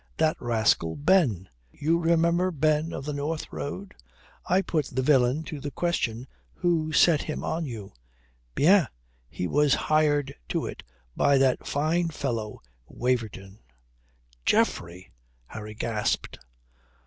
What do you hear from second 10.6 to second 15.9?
it by that fine fellow Waverton." "Geoffrey!" Harry